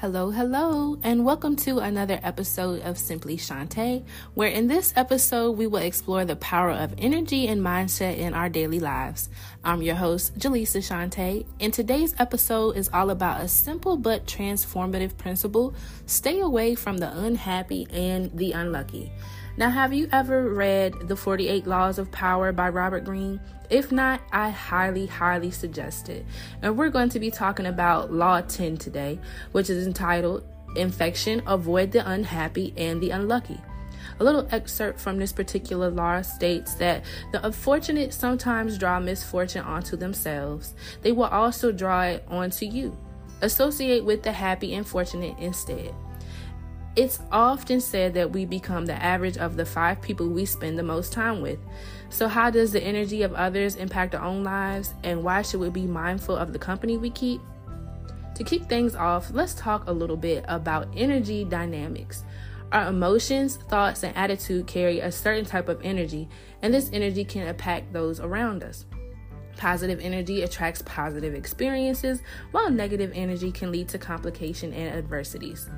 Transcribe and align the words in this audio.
Hello, 0.00 0.30
hello, 0.30 0.96
and 1.02 1.24
welcome 1.24 1.56
to 1.56 1.80
another 1.80 2.20
episode 2.22 2.82
of 2.82 2.96
Simply 2.96 3.36
Shaunte', 3.36 4.04
where 4.34 4.48
in 4.48 4.68
this 4.68 4.92
episode 4.94 5.58
we 5.58 5.66
will 5.66 5.82
explore 5.82 6.24
the 6.24 6.36
power 6.36 6.70
of 6.70 6.94
energy 6.98 7.48
and 7.48 7.60
mindset 7.60 8.16
in 8.16 8.32
our 8.32 8.48
daily 8.48 8.78
lives. 8.78 9.28
I'm 9.64 9.82
your 9.82 9.96
host, 9.96 10.38
Jalisa 10.38 10.78
Shaunte', 10.78 11.46
and 11.58 11.74
today's 11.74 12.14
episode 12.20 12.76
is 12.76 12.88
all 12.92 13.10
about 13.10 13.40
a 13.40 13.48
simple 13.48 13.96
but 13.96 14.24
transformative 14.24 15.16
principle 15.18 15.74
stay 16.06 16.38
away 16.38 16.76
from 16.76 16.98
the 16.98 17.10
unhappy 17.18 17.88
and 17.90 18.30
the 18.38 18.52
unlucky. 18.52 19.10
Now, 19.58 19.70
have 19.70 19.92
you 19.92 20.08
ever 20.12 20.48
read 20.54 21.08
The 21.08 21.16
48 21.16 21.66
Laws 21.66 21.98
of 21.98 22.12
Power 22.12 22.52
by 22.52 22.68
Robert 22.68 23.04
Greene? 23.04 23.40
If 23.70 23.90
not, 23.90 24.20
I 24.30 24.50
highly, 24.50 25.06
highly 25.06 25.50
suggest 25.50 26.08
it. 26.08 26.24
And 26.62 26.78
we're 26.78 26.90
going 26.90 27.08
to 27.08 27.18
be 27.18 27.32
talking 27.32 27.66
about 27.66 28.12
Law 28.12 28.40
10 28.40 28.76
today, 28.76 29.18
which 29.50 29.68
is 29.68 29.84
entitled 29.84 30.46
Infection 30.76 31.42
Avoid 31.44 31.90
the 31.90 32.08
Unhappy 32.08 32.72
and 32.76 33.00
the 33.00 33.10
Unlucky. 33.10 33.60
A 34.20 34.24
little 34.24 34.46
excerpt 34.52 35.00
from 35.00 35.18
this 35.18 35.32
particular 35.32 35.90
law 35.90 36.22
states 36.22 36.74
that 36.74 37.04
the 37.32 37.44
unfortunate 37.44 38.14
sometimes 38.14 38.78
draw 38.78 39.00
misfortune 39.00 39.64
onto 39.64 39.96
themselves. 39.96 40.76
They 41.02 41.10
will 41.10 41.24
also 41.24 41.72
draw 41.72 42.02
it 42.02 42.24
onto 42.28 42.64
you. 42.64 42.96
Associate 43.42 44.04
with 44.04 44.22
the 44.22 44.30
happy 44.30 44.74
and 44.74 44.86
fortunate 44.86 45.36
instead. 45.40 45.92
It's 46.98 47.20
often 47.30 47.80
said 47.80 48.14
that 48.14 48.32
we 48.32 48.44
become 48.44 48.84
the 48.84 49.00
average 49.00 49.36
of 49.36 49.56
the 49.56 49.64
five 49.64 50.02
people 50.02 50.26
we 50.26 50.44
spend 50.44 50.76
the 50.76 50.82
most 50.82 51.12
time 51.12 51.40
with. 51.40 51.60
So, 52.10 52.26
how 52.26 52.50
does 52.50 52.72
the 52.72 52.82
energy 52.82 53.22
of 53.22 53.34
others 53.34 53.76
impact 53.76 54.16
our 54.16 54.24
own 54.24 54.42
lives, 54.42 54.94
and 55.04 55.22
why 55.22 55.42
should 55.42 55.60
we 55.60 55.70
be 55.70 55.86
mindful 55.86 56.34
of 56.34 56.52
the 56.52 56.58
company 56.58 56.98
we 56.98 57.10
keep? 57.10 57.40
To 58.34 58.42
kick 58.42 58.64
things 58.64 58.96
off, 58.96 59.30
let's 59.32 59.54
talk 59.54 59.86
a 59.86 59.92
little 59.92 60.16
bit 60.16 60.44
about 60.48 60.88
energy 60.96 61.44
dynamics. 61.44 62.24
Our 62.72 62.88
emotions, 62.88 63.58
thoughts, 63.68 64.02
and 64.02 64.16
attitude 64.16 64.66
carry 64.66 64.98
a 64.98 65.12
certain 65.12 65.44
type 65.44 65.68
of 65.68 65.80
energy, 65.84 66.28
and 66.62 66.74
this 66.74 66.90
energy 66.92 67.24
can 67.24 67.46
impact 67.46 67.92
those 67.92 68.18
around 68.18 68.64
us. 68.64 68.86
Positive 69.56 70.00
energy 70.00 70.42
attracts 70.42 70.82
positive 70.82 71.36
experiences, 71.36 72.22
while 72.50 72.70
negative 72.70 73.12
energy 73.14 73.52
can 73.52 73.70
lead 73.70 73.86
to 73.90 73.98
complication 73.98 74.72
and 74.72 74.96
adversities. 74.96 75.70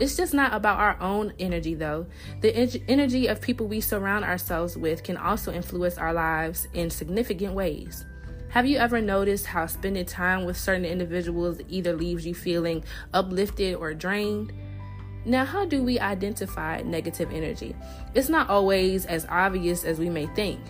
It's 0.00 0.16
just 0.16 0.34
not 0.34 0.52
about 0.52 0.80
our 0.80 1.00
own 1.00 1.32
energy, 1.38 1.74
though. 1.74 2.06
The 2.40 2.54
en- 2.54 2.84
energy 2.88 3.28
of 3.28 3.40
people 3.40 3.68
we 3.68 3.80
surround 3.80 4.24
ourselves 4.24 4.76
with 4.76 5.02
can 5.04 5.16
also 5.16 5.52
influence 5.52 5.98
our 5.98 6.12
lives 6.12 6.66
in 6.74 6.90
significant 6.90 7.54
ways. 7.54 8.04
Have 8.48 8.66
you 8.66 8.78
ever 8.78 9.00
noticed 9.00 9.46
how 9.46 9.66
spending 9.66 10.04
time 10.04 10.44
with 10.44 10.56
certain 10.56 10.84
individuals 10.84 11.58
either 11.68 11.92
leaves 11.92 12.26
you 12.26 12.34
feeling 12.34 12.84
uplifted 13.12 13.76
or 13.76 13.94
drained? 13.94 14.52
Now, 15.24 15.44
how 15.44 15.64
do 15.64 15.82
we 15.82 15.98
identify 15.98 16.82
negative 16.82 17.32
energy? 17.32 17.74
It's 18.14 18.28
not 18.28 18.50
always 18.50 19.06
as 19.06 19.26
obvious 19.28 19.84
as 19.84 19.98
we 19.98 20.10
may 20.10 20.26
think. 20.26 20.60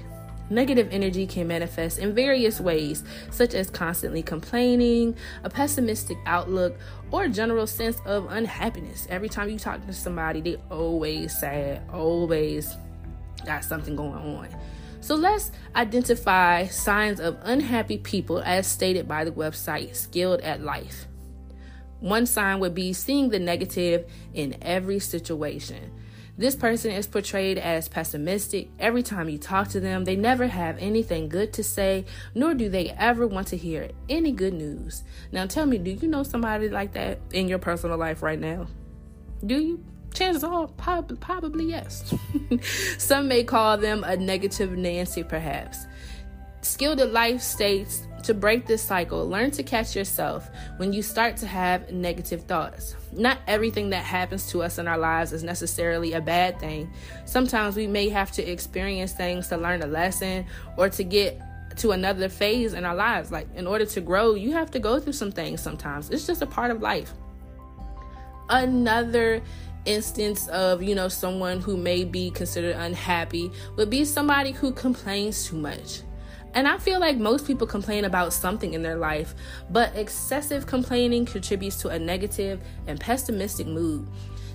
Negative 0.51 0.89
energy 0.91 1.27
can 1.27 1.49
manifest 1.49 1.99
in 1.99 2.15
various 2.15 2.61
ways, 2.61 3.03
such 3.31 3.55
as 3.55 3.71
constantly 3.71 4.23
complaining, 4.23 5.17
a 5.43 5.51
pessimistic 5.51 6.19
outlook, 6.27 6.77
or 7.11 7.25
a 7.25 7.29
general 7.29 7.67
sense 7.67 7.99
of 8.05 8.31
unhappiness. 8.31 9.07
Every 9.09 9.29
time 9.29 9.49
you 9.49 9.59
talk 9.59 9.85
to 9.87 9.93
somebody, 9.93 10.41
they 10.41 10.57
always 10.71 11.39
sad, 11.39 11.83
always 11.93 12.77
got 13.47 13.65
something 13.65 13.97
going 13.97 14.13
on. 14.13 14.49
So 15.01 15.15
let's 15.15 15.51
identify 15.77 16.67
signs 16.67 17.21
of 17.21 17.39
unhappy 17.43 17.99
people 17.99 18.41
as 18.41 18.67
stated 18.67 19.07
by 19.07 19.25
the 19.25 19.33
website 19.33 19.95
Skilled 19.97 20.41
at 20.41 20.63
Life. 20.63 21.07
One 22.01 22.27
sign 22.27 22.61
would 22.61 22.75
be 22.75 22.93
seeing 22.93 23.31
the 23.31 23.39
negative 23.39 24.11
in 24.35 24.57
every 24.61 24.99
situation. 24.99 25.91
This 26.37 26.57
person 26.57 26.91
is 26.91 27.07
portrayed 27.07 27.59
as 27.59 27.89
pessimistic. 27.89 28.69
Every 28.81 29.05
time 29.05 29.29
you 29.29 29.39
talk 29.39 29.69
to 29.69 29.81
them, 29.81 30.05
they 30.05 30.17
never 30.17 30.49
have 30.49 30.77
anything 30.79 31.29
good 31.29 31.53
to 31.53 31.63
say, 31.63 32.07
nor 32.35 32.55
do 32.55 32.69
they 32.69 32.91
ever 32.91 33.27
want 33.27 33.47
to 33.49 33.57
hear 33.57 33.91
any 34.09 34.33
good 34.33 34.53
news. 34.53 35.05
Now, 35.31 35.47
tell 35.47 35.65
me, 35.65 35.79
do 35.79 35.93
you 35.93 36.09
know 36.09 36.25
somebody 36.25 36.69
like 36.69 36.93
that 36.95 37.21
in 37.33 37.47
your 37.47 37.61
personal 37.61 37.99
life 37.99 38.21
right 38.21 38.39
now? 38.39 38.67
Do 39.47 39.61
you? 39.61 39.85
Chances 40.13 40.45
are, 40.45 40.69
probably 40.69 41.67
yes. 41.67 42.15
Some 42.99 43.29
may 43.29 43.45
call 43.45 43.79
them 43.79 44.05
a 44.05 44.17
negative 44.17 44.73
Nancy, 44.73 45.23
perhaps. 45.25 45.87
Skilled 46.65 46.99
at 47.01 47.13
Life 47.13 47.43
states 47.43 48.07
to 48.23 48.33
break 48.33 48.67
this 48.67 48.83
cycle, 48.83 49.29
learn 49.29 49.51
to 49.51 49.63
catch 49.63 49.95
yourself 49.95 50.49
when 50.79 50.95
you 50.95 51.03
start 51.03 51.37
to 51.37 51.47
have 51.47 51.93
negative 51.93 52.45
thoughts. 52.45 52.97
Not 53.13 53.37
everything 53.47 53.91
that 53.91 54.03
happens 54.03 54.49
to 54.51 54.63
us 54.63 54.79
in 54.79 54.89
our 54.89 54.97
lives 54.97 55.35
is 55.35 55.43
necessarily 55.43 56.15
a 56.15 56.23
bad 56.23 56.59
thing. 56.59 56.91
Sometimes 57.27 57.77
we 57.77 57.87
may 57.87 58.09
have 58.09 58.33
to 58.33 58.43
experience 58.43 59.13
things 59.13 59.49
to 59.49 59.59
learn 59.59 59.83
a 59.83 59.87
lesson 59.87 60.47
or 60.79 60.89
to 60.89 61.05
get 61.05 61.39
to 61.77 61.91
another 61.91 62.31
phase 62.31 62.73
in 62.73 62.87
our 62.87 62.95
lives. 62.95 63.31
Like, 63.31 63.47
in 63.55 63.67
order 63.67 63.85
to 63.85 64.01
grow, 64.01 64.35
you 64.35 64.53
have 64.53 64.71
to 64.71 64.79
go 64.79 64.99
through 64.99 65.13
some 65.13 65.33
things 65.33 65.61
sometimes. 65.61 66.09
It's 66.09 66.27
just 66.27 66.41
a 66.41 66.47
part 66.47 66.71
of 66.71 66.81
life. 66.81 67.13
Another 68.49 69.43
instance 69.85 70.49
of 70.49 70.83
you 70.83 70.95
know 70.95 71.09
someone 71.09 71.61
who 71.61 71.77
may 71.77 72.05
be 72.05 72.31
considered 72.31 72.75
unhappy 72.77 73.53
would 73.77 73.91
be 73.91 74.03
somebody 74.03 74.51
who 74.51 74.73
complains 74.73 75.47
too 75.47 75.57
much 75.57 76.01
and 76.55 76.69
I 76.69 76.79
feel 76.79 77.01
like 77.01 77.17
most 77.17 77.47
people 77.47 77.67
complain 77.67 78.05
about 78.05 78.33
something 78.33 78.75
in 78.75 78.83
their 78.83 78.97
life, 78.97 79.35
but 79.71 79.95
excessive 79.97 80.67
complaining 80.67 81.27
contributes 81.27 81.77
to 81.83 81.89
a 81.89 81.99
negative 81.99 82.61
and 82.87 82.99
pessimistic 82.99 83.67
mood. 83.67 84.07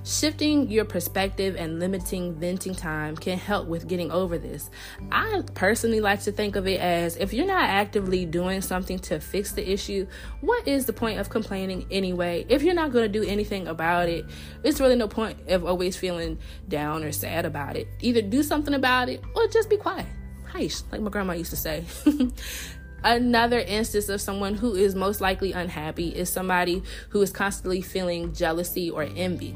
Shifting 0.05 0.71
your 0.71 0.85
perspective 0.85 1.55
and 1.57 1.79
limiting 1.79 2.33
venting 2.33 2.73
time 2.73 3.17
can 3.17 3.37
help 3.37 3.67
with 3.67 3.87
getting 3.87 4.11
over 4.11 4.37
this. 4.37 4.69
I 5.11 5.43
personally 5.53 5.99
like 5.99 6.21
to 6.21 6.31
think 6.31 6.55
of 6.55 6.67
it 6.67 6.79
as 6.79 7.17
if 7.17 7.33
you're 7.33 7.45
not 7.45 7.63
actively 7.63 8.25
doing 8.25 8.61
something 8.61 8.97
to 8.99 9.19
fix 9.19 9.51
the 9.51 9.69
issue, 9.69 10.07
what 10.39 10.65
is 10.67 10.85
the 10.85 10.93
point 10.93 11.19
of 11.19 11.29
complaining 11.29 11.85
anyway? 11.91 12.45
If 12.47 12.63
you're 12.63 12.73
not 12.73 12.93
going 12.93 13.11
to 13.11 13.19
do 13.19 13.27
anything 13.27 13.67
about 13.67 14.07
it, 14.07 14.25
it's 14.63 14.79
really 14.79 14.95
no 14.95 15.07
point 15.09 15.37
of 15.49 15.65
always 15.65 15.97
feeling 15.97 16.39
down 16.69 17.03
or 17.03 17.11
sad 17.11 17.45
about 17.45 17.75
it. 17.75 17.87
Either 17.99 18.21
do 18.21 18.41
something 18.41 18.73
about 18.73 19.09
it 19.09 19.21
or 19.35 19.47
just 19.47 19.69
be 19.69 19.75
quiet 19.77 20.07
heish, 20.53 20.83
like 20.91 21.01
my 21.01 21.09
grandma 21.09 21.33
used 21.33 21.51
to 21.51 21.55
say. 21.55 21.85
Another 23.03 23.59
instance 23.59 24.09
of 24.09 24.19
someone 24.19 24.55
who 24.55 24.75
is 24.75 24.93
most 24.93 25.21
likely 25.21 25.53
unhappy 25.53 26.09
is 26.09 26.29
somebody 26.29 26.83
who 27.09 27.21
is 27.21 27.31
constantly 27.31 27.81
feeling 27.81 28.33
jealousy 28.33 28.89
or 28.89 29.03
envy. 29.15 29.55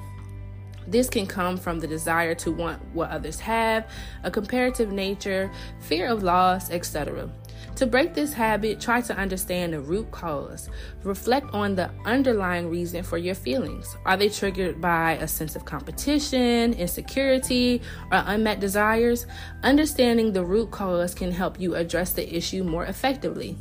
This 0.88 1.10
can 1.10 1.28
come 1.28 1.58
from 1.58 1.80
the 1.80 1.88
desire 1.88 2.36
to 2.36 2.52
want 2.52 2.82
what 2.94 3.10
others 3.10 3.40
have, 3.42 3.90
a 4.24 4.32
comparative 4.32 4.92
nature, 4.92 5.52
fear 5.80 6.08
of 6.08 6.24
loss, 6.24 6.70
etc. 6.70 7.30
To 7.78 7.88
break 7.88 8.14
this 8.14 8.34
habit, 8.34 8.80
try 8.80 9.02
to 9.02 9.18
understand 9.18 9.74
the 9.74 9.80
root 9.80 10.12
cause. 10.12 10.70
Reflect 11.04 11.52
on 11.54 11.76
the 11.76 11.90
underlying 12.06 12.70
reason 12.70 13.02
for 13.02 13.18
your 13.18 13.34
feelings. 13.34 13.98
Are 14.06 14.16
they 14.16 14.30
triggered 14.30 14.80
by 14.80 15.14
a 15.14 15.28
sense 15.28 15.56
of 15.56 15.66
competition, 15.66 16.74
insecurity, 16.74 17.82
or 18.12 18.22
unmet 18.28 18.60
desires? 18.60 19.26
Understanding 19.64 20.34
the 20.34 20.46
root 20.46 20.70
cause 20.70 21.16
can 21.16 21.32
help 21.32 21.60
you 21.60 21.74
address 21.74 22.14
the 22.14 22.36
issue 22.36 22.64
more 22.64 22.86
effectively. 22.86 23.58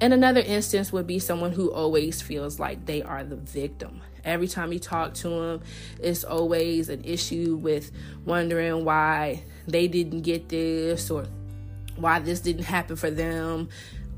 And 0.00 0.12
another 0.12 0.40
instance 0.40 0.92
would 0.92 1.06
be 1.06 1.20
someone 1.20 1.52
who 1.52 1.70
always 1.70 2.20
feels 2.20 2.58
like 2.58 2.86
they 2.86 3.02
are 3.02 3.22
the 3.22 3.36
victim. 3.36 4.00
Every 4.24 4.48
time 4.48 4.72
you 4.72 4.80
talk 4.80 5.14
to 5.14 5.28
them, 5.28 5.62
it's 6.00 6.24
always 6.24 6.88
an 6.88 7.04
issue 7.04 7.54
with 7.54 7.92
wondering 8.24 8.84
why 8.84 9.44
they 9.68 9.86
didn't 9.86 10.22
get 10.22 10.48
this 10.48 11.08
or 11.08 11.26
why 12.02 12.18
this 12.18 12.40
didn't 12.40 12.64
happen 12.64 12.96
for 12.96 13.10
them, 13.10 13.70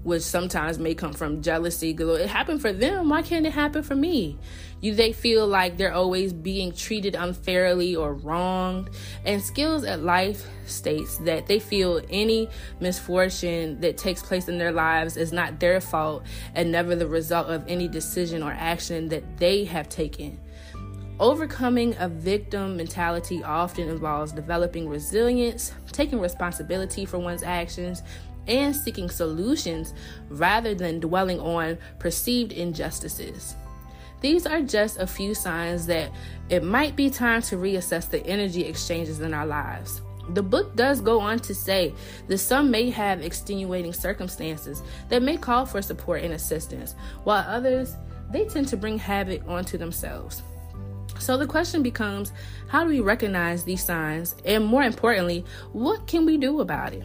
which 0.02 0.22
sometimes 0.22 0.78
may 0.78 0.94
come 0.94 1.12
from 1.12 1.42
jealousy. 1.42 1.90
It 1.98 2.28
happened 2.28 2.60
for 2.60 2.72
them. 2.72 3.08
Why 3.08 3.22
can't 3.22 3.46
it 3.46 3.52
happen 3.52 3.82
for 3.82 3.94
me? 3.94 4.36
You 4.80 4.94
they 4.94 5.12
feel 5.12 5.46
like 5.46 5.78
they're 5.78 5.94
always 5.94 6.34
being 6.34 6.72
treated 6.72 7.14
unfairly 7.14 7.96
or 7.96 8.12
wronged. 8.12 8.90
And 9.24 9.40
Skilled 9.42 9.86
at 9.86 10.02
Life 10.02 10.46
states 10.66 11.16
that 11.18 11.46
they 11.46 11.58
feel 11.58 12.02
any 12.10 12.48
misfortune 12.80 13.80
that 13.80 13.96
takes 13.96 14.22
place 14.22 14.48
in 14.48 14.58
their 14.58 14.72
lives 14.72 15.16
is 15.16 15.32
not 15.32 15.58
their 15.58 15.80
fault 15.80 16.24
and 16.54 16.70
never 16.70 16.94
the 16.94 17.06
result 17.06 17.46
of 17.48 17.64
any 17.66 17.88
decision 17.88 18.42
or 18.42 18.52
action 18.52 19.08
that 19.08 19.38
they 19.38 19.64
have 19.64 19.88
taken. 19.88 20.38
Overcoming 21.20 21.94
a 22.00 22.08
victim 22.08 22.76
mentality 22.76 23.42
often 23.44 23.88
involves 23.88 24.32
developing 24.32 24.88
resilience, 24.88 25.72
taking 25.92 26.18
responsibility 26.20 27.04
for 27.04 27.18
one's 27.18 27.44
actions, 27.44 28.02
and 28.48 28.74
seeking 28.74 29.08
solutions 29.08 29.94
rather 30.28 30.74
than 30.74 30.98
dwelling 30.98 31.38
on 31.38 31.78
perceived 32.00 32.52
injustices. 32.52 33.54
These 34.22 34.44
are 34.44 34.60
just 34.60 34.98
a 34.98 35.06
few 35.06 35.34
signs 35.34 35.86
that 35.86 36.10
it 36.48 36.64
might 36.64 36.96
be 36.96 37.10
time 37.10 37.42
to 37.42 37.56
reassess 37.56 38.10
the 38.10 38.26
energy 38.26 38.64
exchanges 38.64 39.20
in 39.20 39.32
our 39.34 39.46
lives. 39.46 40.02
The 40.30 40.42
book 40.42 40.74
does 40.74 41.00
go 41.00 41.20
on 41.20 41.38
to 41.40 41.54
say 41.54 41.94
that 42.26 42.38
some 42.38 42.70
may 42.70 42.90
have 42.90 43.20
extenuating 43.20 43.92
circumstances 43.92 44.82
that 45.10 45.22
may 45.22 45.36
call 45.36 45.64
for 45.64 45.80
support 45.80 46.22
and 46.22 46.34
assistance, 46.34 46.94
while 47.22 47.44
others 47.46 47.94
they 48.32 48.46
tend 48.46 48.66
to 48.68 48.76
bring 48.76 48.98
havoc 48.98 49.46
onto 49.46 49.78
themselves. 49.78 50.42
So 51.18 51.36
the 51.36 51.46
question 51.46 51.82
becomes 51.82 52.32
how 52.68 52.84
do 52.84 52.90
we 52.90 53.00
recognize 53.00 53.64
these 53.64 53.84
signs? 53.84 54.34
And 54.44 54.64
more 54.64 54.82
importantly, 54.82 55.44
what 55.72 56.06
can 56.06 56.26
we 56.26 56.36
do 56.36 56.60
about 56.60 56.92
it? 56.92 57.04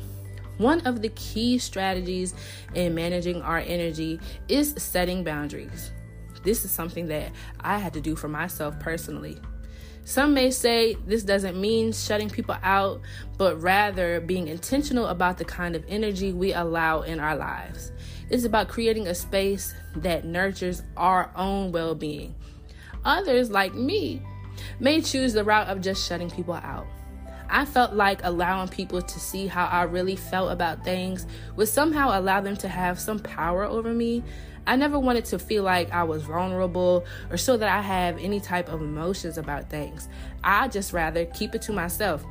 One 0.58 0.82
of 0.82 1.02
the 1.02 1.10
key 1.10 1.58
strategies 1.58 2.34
in 2.74 2.94
managing 2.94 3.42
our 3.42 3.60
energy 3.60 4.20
is 4.50 4.74
setting 4.78 5.24
boundaries. 5.24 5.92
This 6.44 6.66
is 6.66 6.72
something 6.72 7.08
that 7.08 7.32
I 7.62 7.78
had 7.78 7.94
to 7.94 8.02
do 8.02 8.16
for 8.16 8.28
myself 8.28 8.78
personally. 8.80 9.40
Some 10.04 10.34
may 10.34 10.50
say 10.50 10.96
this 11.06 11.24
doesn't 11.24 11.60
mean 11.60 11.94
shutting 11.94 12.30
people 12.30 12.58
out, 12.64 13.00
but 13.38 13.62
rather 13.62 14.20
being 14.20 14.48
intentional 14.48 15.06
about 15.08 15.38
the 15.38 15.46
kind 15.46 15.76
of 15.76 15.86
energy 15.88 16.34
we 16.34 16.52
allow 16.52 17.04
in 17.04 17.20
our 17.20 17.36
lives. 17.36 17.92
It's 18.30 18.44
about 18.44 18.70
creating 18.70 19.08
a 19.08 19.16
space 19.16 19.74
that 19.98 20.26
nurtures 20.26 20.82
our 20.98 21.32
own 21.36 21.72
well 21.72 21.96
being. 21.96 22.36
Others, 23.06 23.52
like 23.52 23.74
me, 23.74 24.22
may 24.80 25.02
choose 25.02 25.34
the 25.34 25.44
route 25.44 25.68
of 25.68 25.82
just 25.82 26.08
shutting 26.08 26.30
people 26.30 26.54
out. 26.56 26.88
I 27.50 27.66
felt 27.66 27.94
like 27.94 28.22
allowing 28.24 28.70
people 28.70 29.02
to 29.02 29.20
see 29.20 29.48
how 29.48 29.66
I 29.66 29.84
really 29.84 30.16
felt 30.16 30.52
about 30.52 30.84
things 30.84 31.26
would 31.56 31.68
somehow 31.68 32.20
allow 32.20 32.42
them 32.42 32.56
to 32.58 32.68
have 32.68 33.00
some 33.00 33.20
power 33.20 33.64
over 33.64 33.92
me. 33.92 34.24
I 34.68 34.76
never 34.76 35.00
wanted 35.00 35.26
to 35.26 35.40
feel 35.40 35.64
like 35.64 35.92
I 35.92 36.04
was 36.04 36.22
vulnerable 36.22 37.06
or 37.32 37.38
so 37.38 37.58
that 37.58 37.70
I 37.70 37.82
have 37.82 38.20
any 38.20 38.40
type 38.40 38.70
of 38.70 38.82
emotions 38.82 39.40
about 39.40 39.70
things. 39.70 40.08
I 40.44 40.68
just 40.68 40.94
rather 40.94 41.26
keep 41.26 41.56
it 41.56 41.64
to 41.64 41.74
myself. 41.74 42.24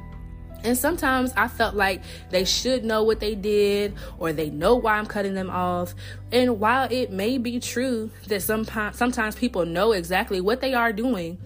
And 0.65 0.77
sometimes 0.77 1.33
I 1.37 1.49
felt 1.49 1.75
like 1.75 2.03
they 2.31 2.45
should 2.45 2.85
know 2.85 3.05
what 3.05 3.21
they 3.21 3.35
did 3.35 3.95
or 4.19 4.33
they 4.33 4.51
know 4.51 4.75
why 4.75 4.99
I'm 4.99 5.07
cutting 5.07 5.35
them 5.35 5.51
off. 5.51 5.95
And 6.33 6.59
while 6.59 6.89
it 6.91 7.13
may 7.13 7.39
be 7.39 7.61
true 7.61 8.11
that 8.27 8.43
sometimes 8.43 8.97
sometimes 8.97 9.37
people 9.37 9.65
know 9.65 9.93
exactly 9.93 10.41
what 10.41 10.61
they 10.61 10.75
are 10.75 10.93
doing, 10.93 11.39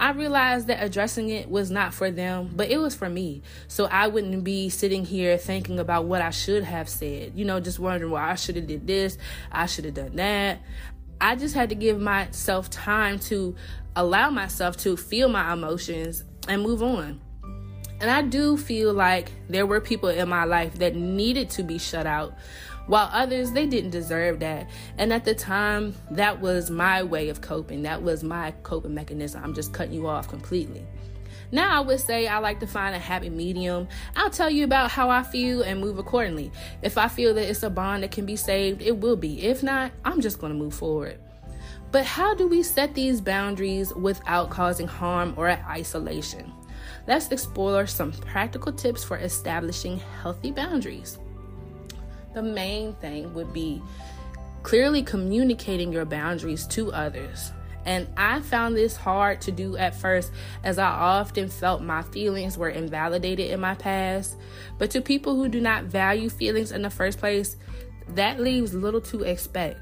I 0.00 0.10
realized 0.10 0.66
that 0.66 0.82
addressing 0.82 1.28
it 1.28 1.48
was 1.48 1.70
not 1.70 1.94
for 1.94 2.10
them, 2.10 2.50
but 2.54 2.70
it 2.70 2.78
was 2.78 2.94
for 2.94 3.08
me. 3.08 3.42
So 3.68 3.84
I 3.84 4.08
wouldn't 4.08 4.42
be 4.42 4.68
sitting 4.68 5.04
here 5.04 5.36
thinking 5.38 5.78
about 5.78 6.06
what 6.06 6.20
I 6.20 6.30
should 6.30 6.64
have 6.64 6.88
said. 6.88 7.32
You 7.36 7.44
know, 7.44 7.60
just 7.60 7.78
wondering, 7.78 8.10
well, 8.10 8.22
I 8.22 8.34
should 8.34 8.56
have 8.56 8.66
did 8.66 8.86
this, 8.86 9.18
I 9.52 9.66
should 9.66 9.84
have 9.84 9.94
done 9.94 10.16
that. 10.16 10.60
I 11.20 11.36
just 11.36 11.54
had 11.54 11.68
to 11.68 11.74
give 11.74 12.00
myself 12.00 12.70
time 12.70 13.18
to 13.20 13.54
allow 13.94 14.30
myself 14.30 14.76
to 14.78 14.96
feel 14.96 15.28
my 15.28 15.52
emotions 15.52 16.24
and 16.48 16.62
move 16.62 16.82
on. 16.82 17.20
And 18.00 18.10
I 18.10 18.22
do 18.22 18.56
feel 18.56 18.92
like 18.92 19.30
there 19.48 19.66
were 19.66 19.80
people 19.80 20.08
in 20.08 20.28
my 20.28 20.44
life 20.44 20.74
that 20.74 20.94
needed 20.94 21.50
to 21.50 21.62
be 21.62 21.78
shut 21.78 22.06
out, 22.06 22.34
while 22.86 23.08
others, 23.12 23.52
they 23.52 23.66
didn't 23.66 23.90
deserve 23.90 24.40
that. 24.40 24.68
And 24.98 25.12
at 25.12 25.24
the 25.24 25.34
time, 25.34 25.94
that 26.10 26.40
was 26.40 26.70
my 26.70 27.02
way 27.02 27.30
of 27.30 27.40
coping. 27.40 27.82
That 27.82 28.02
was 28.02 28.22
my 28.22 28.50
coping 28.62 28.94
mechanism. 28.94 29.42
I'm 29.42 29.54
just 29.54 29.72
cutting 29.72 29.94
you 29.94 30.06
off 30.06 30.28
completely. 30.28 30.84
Now, 31.50 31.76
I 31.76 31.80
would 31.80 32.00
say 32.00 32.26
I 32.26 32.38
like 32.38 32.60
to 32.60 32.66
find 32.66 32.94
a 32.94 32.98
happy 32.98 33.30
medium. 33.30 33.88
I'll 34.16 34.28
tell 34.28 34.50
you 34.50 34.64
about 34.64 34.90
how 34.90 35.08
I 35.08 35.22
feel 35.22 35.62
and 35.62 35.80
move 35.80 35.98
accordingly. 35.98 36.50
If 36.82 36.98
I 36.98 37.08
feel 37.08 37.32
that 37.34 37.48
it's 37.48 37.62
a 37.62 37.70
bond 37.70 38.02
that 38.02 38.10
can 38.10 38.26
be 38.26 38.36
saved, 38.36 38.82
it 38.82 38.98
will 38.98 39.16
be. 39.16 39.42
If 39.42 39.62
not, 39.62 39.92
I'm 40.04 40.20
just 40.20 40.40
going 40.40 40.52
to 40.52 40.58
move 40.58 40.74
forward. 40.74 41.18
But 41.92 42.04
how 42.04 42.34
do 42.34 42.48
we 42.48 42.64
set 42.64 42.94
these 42.94 43.20
boundaries 43.20 43.94
without 43.94 44.50
causing 44.50 44.88
harm 44.88 45.34
or 45.36 45.48
isolation? 45.48 46.52
Let's 47.06 47.30
explore 47.30 47.86
some 47.86 48.12
practical 48.12 48.72
tips 48.72 49.04
for 49.04 49.16
establishing 49.16 50.00
healthy 50.22 50.50
boundaries. 50.50 51.18
The 52.34 52.42
main 52.42 52.94
thing 52.94 53.32
would 53.34 53.52
be 53.52 53.82
clearly 54.62 55.02
communicating 55.02 55.92
your 55.92 56.04
boundaries 56.04 56.66
to 56.68 56.92
others. 56.92 57.52
And 57.86 58.08
I 58.16 58.40
found 58.40 58.76
this 58.76 58.96
hard 58.96 59.42
to 59.42 59.52
do 59.52 59.76
at 59.76 59.94
first 59.94 60.32
as 60.62 60.78
I 60.78 60.88
often 60.88 61.48
felt 61.48 61.82
my 61.82 62.02
feelings 62.02 62.56
were 62.56 62.70
invalidated 62.70 63.50
in 63.50 63.60
my 63.60 63.74
past. 63.74 64.36
But 64.78 64.90
to 64.92 65.00
people 65.00 65.36
who 65.36 65.48
do 65.48 65.60
not 65.60 65.84
value 65.84 66.30
feelings 66.30 66.72
in 66.72 66.82
the 66.82 66.90
first 66.90 67.18
place, 67.18 67.56
that 68.08 68.40
leaves 68.40 68.72
little 68.74 69.02
to 69.02 69.22
expect. 69.22 69.78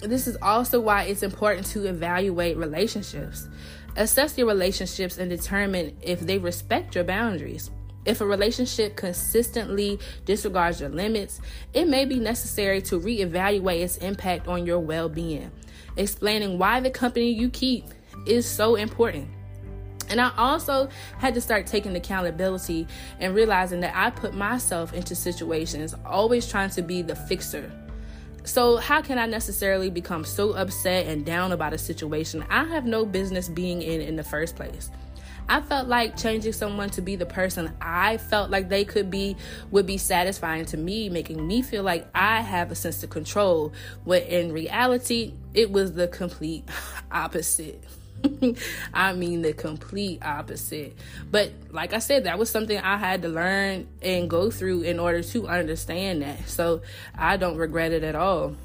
This 0.00 0.26
is 0.26 0.36
also 0.42 0.80
why 0.80 1.04
it's 1.04 1.22
important 1.22 1.66
to 1.68 1.86
evaluate 1.86 2.56
relationships. 2.56 3.48
Assess 3.96 4.36
your 4.36 4.48
relationships 4.48 5.18
and 5.18 5.30
determine 5.30 5.96
if 6.02 6.20
they 6.20 6.38
respect 6.38 6.96
your 6.96 7.04
boundaries. 7.04 7.70
If 8.04 8.20
a 8.20 8.26
relationship 8.26 8.96
consistently 8.96 10.00
disregards 10.24 10.80
your 10.80 10.90
limits, 10.90 11.40
it 11.72 11.86
may 11.86 12.04
be 12.04 12.18
necessary 12.18 12.82
to 12.82 12.98
reevaluate 12.98 13.82
its 13.82 13.96
impact 13.98 14.48
on 14.48 14.66
your 14.66 14.80
well 14.80 15.08
being. 15.08 15.50
Explaining 15.96 16.58
why 16.58 16.80
the 16.80 16.90
company 16.90 17.30
you 17.30 17.48
keep 17.50 17.86
is 18.26 18.46
so 18.46 18.74
important. 18.74 19.28
And 20.10 20.20
I 20.20 20.32
also 20.36 20.88
had 21.18 21.32
to 21.34 21.40
start 21.40 21.66
taking 21.66 21.96
accountability 21.96 22.86
and 23.20 23.34
realizing 23.34 23.80
that 23.80 23.94
I 23.96 24.10
put 24.10 24.34
myself 24.34 24.92
into 24.92 25.14
situations 25.14 25.94
always 26.04 26.46
trying 26.46 26.70
to 26.70 26.82
be 26.82 27.00
the 27.00 27.14
fixer 27.16 27.70
so, 28.44 28.76
how 28.76 29.00
can 29.00 29.18
I 29.18 29.24
necessarily 29.24 29.88
become 29.88 30.24
so 30.24 30.52
upset 30.52 31.06
and 31.06 31.24
down 31.24 31.52
about 31.52 31.72
a 31.72 31.78
situation 31.78 32.44
I 32.50 32.64
have 32.64 32.84
no 32.84 33.06
business 33.06 33.48
being 33.48 33.80
in 33.80 34.02
in 34.02 34.16
the 34.16 34.22
first 34.22 34.54
place? 34.54 34.90
I 35.48 35.60
felt 35.60 35.88
like 35.88 36.16
changing 36.16 36.52
someone 36.52 36.90
to 36.90 37.02
be 37.02 37.16
the 37.16 37.26
person 37.26 37.72
I 37.80 38.16
felt 38.16 38.50
like 38.50 38.68
they 38.68 38.84
could 38.84 39.10
be 39.10 39.36
would 39.70 39.86
be 39.86 39.98
satisfying 39.98 40.64
to 40.66 40.76
me, 40.76 41.08
making 41.08 41.46
me 41.46 41.62
feel 41.62 41.82
like 41.82 42.06
I 42.14 42.40
have 42.40 42.70
a 42.70 42.74
sense 42.74 43.02
of 43.02 43.10
control. 43.10 43.72
When 44.04 44.22
in 44.22 44.52
reality, 44.52 45.34
it 45.52 45.70
was 45.70 45.94
the 45.94 46.08
complete 46.08 46.68
opposite. 47.10 47.82
I 48.94 49.12
mean, 49.12 49.42
the 49.42 49.52
complete 49.52 50.24
opposite. 50.24 50.96
But 51.30 51.52
like 51.70 51.92
I 51.92 51.98
said, 51.98 52.24
that 52.24 52.38
was 52.38 52.50
something 52.50 52.78
I 52.78 52.96
had 52.96 53.22
to 53.22 53.28
learn 53.28 53.88
and 54.02 54.28
go 54.28 54.50
through 54.50 54.82
in 54.82 54.98
order 54.98 55.22
to 55.22 55.48
understand 55.48 56.22
that. 56.22 56.48
So 56.48 56.82
I 57.16 57.36
don't 57.36 57.56
regret 57.56 57.92
it 57.92 58.02
at 58.02 58.14
all. 58.14 58.56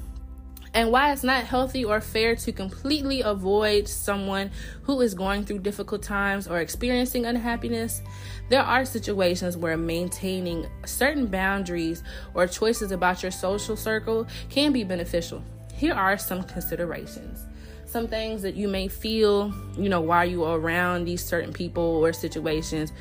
And 0.72 0.92
why 0.92 1.12
it's 1.12 1.24
not 1.24 1.44
healthy 1.44 1.84
or 1.84 2.00
fair 2.00 2.36
to 2.36 2.52
completely 2.52 3.22
avoid 3.22 3.88
someone 3.88 4.52
who 4.82 5.00
is 5.00 5.14
going 5.14 5.44
through 5.44 5.58
difficult 5.60 6.02
times 6.02 6.46
or 6.46 6.60
experiencing 6.60 7.26
unhappiness. 7.26 8.02
There 8.50 8.62
are 8.62 8.84
situations 8.84 9.56
where 9.56 9.76
maintaining 9.76 10.66
certain 10.86 11.26
boundaries 11.26 12.04
or 12.34 12.46
choices 12.46 12.92
about 12.92 13.20
your 13.22 13.32
social 13.32 13.76
circle 13.76 14.28
can 14.48 14.72
be 14.72 14.84
beneficial. 14.84 15.42
Here 15.74 15.94
are 15.94 16.16
some 16.16 16.44
considerations 16.44 17.49
some 17.90 18.06
things 18.06 18.42
that 18.42 18.54
you 18.54 18.68
may 18.68 18.86
feel, 18.86 19.52
you 19.76 19.88
know, 19.88 20.00
while 20.00 20.24
you 20.24 20.44
are 20.44 20.56
around 20.56 21.04
these 21.04 21.24
certain 21.24 21.52
people 21.52 21.82
or 21.82 22.12
situations. 22.12 22.92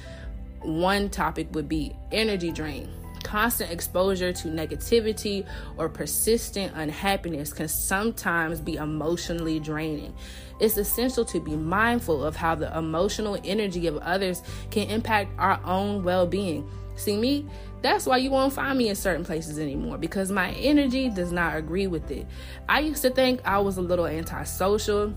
One 0.62 1.10
topic 1.10 1.48
would 1.52 1.70
be 1.70 1.96
energy 2.12 2.52
drain. 2.52 2.90
Constant 3.24 3.72
exposure 3.72 4.34
to 4.34 4.48
negativity 4.48 5.46
or 5.78 5.90
persistent 5.90 6.74
unhappiness 6.76 7.54
can 7.54 7.68
sometimes 7.68 8.60
be 8.60 8.78
emotionally 8.78 9.60
draining. 9.60 10.16
It's 10.60 10.76
essential 10.76 11.24
to 11.26 11.40
be 11.40 11.56
mindful 11.56 12.26
of 12.26 12.36
how 12.36 12.56
the 12.56 12.76
emotional 12.76 13.38
energy 13.44 13.86
of 13.86 13.98
others 13.98 14.42
can 14.72 14.90
impact 14.90 15.32
our 15.38 15.62
own 15.66 16.04
well 16.04 16.26
being. 16.26 16.68
See, 17.00 17.16
me, 17.16 17.46
that's 17.82 18.06
why 18.06 18.18
you 18.18 18.30
won't 18.30 18.52
find 18.52 18.78
me 18.78 18.90
in 18.90 18.96
certain 18.96 19.24
places 19.24 19.58
anymore 19.58 19.98
because 19.98 20.32
my 20.32 20.52
energy 20.52 21.10
does 21.10 21.32
not 21.32 21.56
agree 21.56 21.88
with 21.88 22.12
it. 22.12 22.28
I 22.68 22.82
used 22.82 23.02
to 23.04 23.10
think 23.10 23.40
I 23.46 23.60
was 23.60 23.78
a 23.78 23.82
little 23.82 24.06
antisocial. 24.06 25.14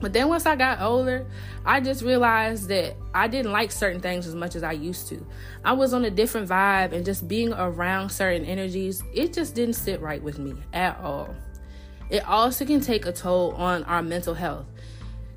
But 0.00 0.12
then 0.12 0.28
once 0.28 0.46
I 0.46 0.56
got 0.56 0.80
older, 0.80 1.26
I 1.64 1.80
just 1.80 2.02
realized 2.02 2.68
that 2.68 2.96
I 3.14 3.26
didn't 3.28 3.50
like 3.50 3.72
certain 3.72 4.00
things 4.00 4.26
as 4.26 4.34
much 4.34 4.54
as 4.54 4.62
I 4.62 4.72
used 4.72 5.08
to. 5.08 5.26
I 5.64 5.72
was 5.72 5.94
on 5.94 6.04
a 6.04 6.10
different 6.10 6.48
vibe, 6.48 6.92
and 6.92 7.04
just 7.04 7.26
being 7.26 7.52
around 7.54 8.10
certain 8.10 8.44
energies, 8.44 9.02
it 9.14 9.32
just 9.32 9.54
didn't 9.54 9.74
sit 9.74 10.00
right 10.00 10.22
with 10.22 10.38
me 10.38 10.54
at 10.74 11.00
all. 11.00 11.34
It 12.10 12.24
also 12.28 12.64
can 12.66 12.80
take 12.80 13.06
a 13.06 13.12
toll 13.12 13.52
on 13.52 13.84
our 13.84 14.02
mental 14.02 14.34
health. 14.34 14.66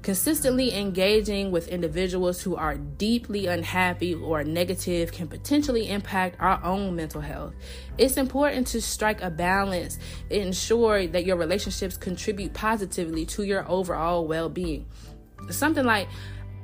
Consistently 0.01 0.73
engaging 0.73 1.51
with 1.51 1.67
individuals 1.67 2.41
who 2.41 2.55
are 2.55 2.75
deeply 2.75 3.47
unhappy 3.47 4.13
or 4.13 4.45
negative 4.45 5.11
can 5.11 5.27
potentially 5.27 5.89
impact 5.89 6.37
our 6.39 6.63
own 6.63 6.95
mental 6.95 7.19
health. 7.19 7.53
It's 7.97 8.15
important 8.15 8.67
to 8.67 8.81
strike 8.81 9.21
a 9.21 9.29
balance 9.29 9.99
ensure 10.29 11.05
that 11.07 11.25
your 11.25 11.35
relationships 11.35 11.97
contribute 11.97 12.53
positively 12.53 13.25
to 13.27 13.43
your 13.43 13.69
overall 13.69 14.25
well 14.25 14.47
being. 14.47 14.85
Something 15.49 15.85
like, 15.85 16.07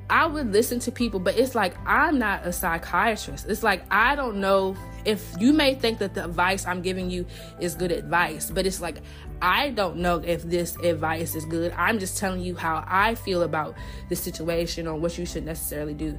I 0.08 0.26
would 0.26 0.52
listen 0.52 0.78
to 0.80 0.92
people, 0.92 1.18
but 1.18 1.36
it's 1.36 1.54
like 1.54 1.74
I'm 1.86 2.18
not 2.18 2.46
a 2.46 2.52
psychiatrist. 2.52 3.46
It's 3.48 3.62
like 3.62 3.82
I 3.90 4.14
don't 4.14 4.36
know 4.36 4.76
if 5.04 5.34
you 5.38 5.52
may 5.52 5.74
think 5.74 5.98
that 5.98 6.14
the 6.14 6.24
advice 6.24 6.64
I'm 6.66 6.80
giving 6.80 7.10
you 7.10 7.26
is 7.60 7.74
good 7.74 7.90
advice, 7.90 8.50
but 8.50 8.66
it's 8.66 8.80
like 8.80 8.98
I 9.40 9.70
don't 9.70 9.96
know 9.96 10.16
if 10.16 10.42
this 10.42 10.76
advice 10.76 11.34
is 11.34 11.44
good. 11.44 11.72
I'm 11.76 11.98
just 11.98 12.18
telling 12.18 12.40
you 12.40 12.56
how 12.56 12.84
I 12.86 13.14
feel 13.14 13.42
about 13.42 13.74
the 14.08 14.16
situation 14.16 14.86
or 14.86 14.96
what 14.96 15.18
you 15.18 15.26
should 15.26 15.44
necessarily 15.44 15.94
do. 15.94 16.18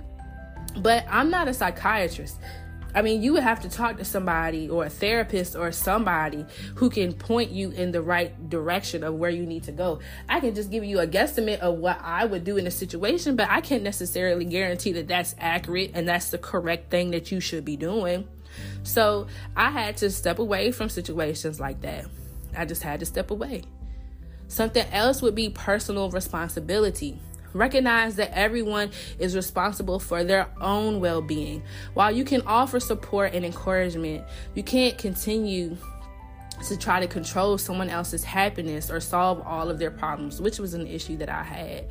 But 0.77 1.05
I'm 1.09 1.29
not 1.29 1.47
a 1.47 1.53
psychiatrist. 1.53 2.37
I 2.95 3.01
mean, 3.01 3.21
you 3.21 3.33
would 3.33 3.43
have 3.43 3.61
to 3.61 3.69
talk 3.69 3.97
to 3.97 4.05
somebody 4.05 4.69
or 4.69 4.85
a 4.85 4.89
therapist 4.89 5.55
or 5.55 5.71
somebody 5.71 6.45
who 6.75 6.89
can 6.89 7.13
point 7.13 7.51
you 7.51 7.69
in 7.71 7.91
the 7.91 8.01
right 8.01 8.49
direction 8.49 9.03
of 9.03 9.15
where 9.15 9.29
you 9.29 9.45
need 9.45 9.63
to 9.63 9.71
go. 9.71 9.99
I 10.27 10.39
can 10.39 10.55
just 10.55 10.71
give 10.71 10.83
you 10.83 10.99
a 10.99 11.07
guesstimate 11.07 11.59
of 11.59 11.77
what 11.77 11.99
I 12.01 12.25
would 12.25 12.43
do 12.43 12.57
in 12.57 12.65
a 12.65 12.71
situation, 12.71 13.35
but 13.35 13.49
I 13.49 13.61
can't 13.61 13.83
necessarily 13.83 14.45
guarantee 14.45 14.93
that 14.93 15.07
that's 15.07 15.35
accurate 15.37 15.91
and 15.93 16.07
that's 16.07 16.31
the 16.31 16.37
correct 16.37 16.89
thing 16.89 17.11
that 17.11 17.31
you 17.31 17.39
should 17.39 17.65
be 17.65 17.75
doing. 17.75 18.27
So 18.83 19.27
I 19.55 19.69
had 19.69 19.97
to 19.97 20.09
step 20.09 20.39
away 20.39 20.71
from 20.71 20.89
situations 20.89 21.59
like 21.59 21.81
that. 21.81 22.05
I 22.57 22.65
just 22.65 22.83
had 22.83 22.99
to 22.99 23.05
step 23.05 23.31
away. 23.31 23.63
Something 24.47 24.85
else 24.91 25.21
would 25.21 25.35
be 25.35 25.49
personal 25.49 26.09
responsibility. 26.09 27.19
Recognize 27.53 28.15
that 28.15 28.31
everyone 28.33 28.91
is 29.19 29.35
responsible 29.35 29.99
for 29.99 30.23
their 30.23 30.47
own 30.61 30.99
well 30.99 31.21
being. 31.21 31.63
While 31.93 32.11
you 32.11 32.23
can 32.23 32.41
offer 32.41 32.79
support 32.79 33.33
and 33.33 33.45
encouragement, 33.45 34.25
you 34.53 34.63
can't 34.63 34.97
continue 34.97 35.77
to 36.67 36.77
try 36.77 36.99
to 36.99 37.07
control 37.07 37.57
someone 37.57 37.89
else's 37.89 38.23
happiness 38.23 38.89
or 38.89 38.99
solve 38.99 39.41
all 39.45 39.69
of 39.69 39.79
their 39.79 39.91
problems, 39.91 40.41
which 40.41 40.59
was 40.59 40.73
an 40.73 40.87
issue 40.87 41.17
that 41.17 41.29
I 41.29 41.43
had. 41.43 41.87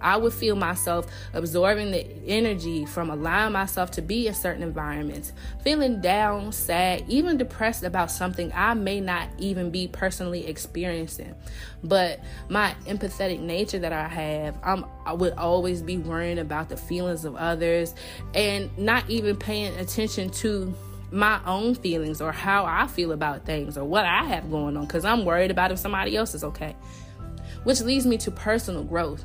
I 0.00 0.16
would 0.16 0.32
feel 0.32 0.56
myself 0.56 1.06
absorbing 1.32 1.90
the 1.90 2.06
energy 2.26 2.86
from 2.86 3.10
allowing 3.10 3.52
myself 3.52 3.90
to 3.92 4.02
be 4.02 4.26
in 4.26 4.34
certain 4.34 4.62
environments, 4.62 5.32
feeling 5.62 6.00
down, 6.00 6.52
sad, 6.52 7.04
even 7.08 7.36
depressed 7.36 7.82
about 7.82 8.10
something 8.10 8.52
I 8.54 8.74
may 8.74 9.00
not 9.00 9.28
even 9.38 9.70
be 9.70 9.88
personally 9.88 10.46
experiencing. 10.46 11.34
But 11.82 12.20
my 12.48 12.74
empathetic 12.86 13.40
nature 13.40 13.78
that 13.78 13.92
I 13.92 14.08
have, 14.08 14.56
I'm, 14.62 14.84
I 15.06 15.12
would 15.12 15.34
always 15.34 15.82
be 15.82 15.98
worrying 15.98 16.38
about 16.38 16.68
the 16.68 16.76
feelings 16.76 17.24
of 17.24 17.36
others 17.36 17.94
and 18.34 18.76
not 18.78 19.08
even 19.08 19.36
paying 19.36 19.74
attention 19.76 20.30
to 20.30 20.74
my 21.12 21.40
own 21.44 21.74
feelings 21.74 22.20
or 22.20 22.32
how 22.32 22.64
I 22.64 22.86
feel 22.86 23.12
about 23.12 23.44
things 23.44 23.76
or 23.76 23.84
what 23.84 24.04
I 24.04 24.24
have 24.24 24.50
going 24.50 24.76
on 24.76 24.86
because 24.86 25.04
I'm 25.04 25.24
worried 25.24 25.50
about 25.50 25.72
if 25.72 25.78
somebody 25.78 26.16
else 26.16 26.34
is 26.34 26.44
okay. 26.44 26.76
Which 27.64 27.80
leads 27.80 28.06
me 28.06 28.16
to 28.18 28.30
personal 28.30 28.84
growth. 28.84 29.24